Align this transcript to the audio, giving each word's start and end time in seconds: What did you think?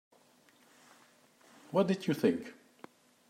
What 1.69 1.85
did 1.85 2.07
you 2.07 2.15
think? 2.15 2.55